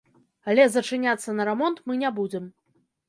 [0.53, 2.49] Але зачыняцца на рамонт мы не будзем.